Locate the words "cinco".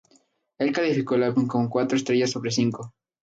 2.49-2.91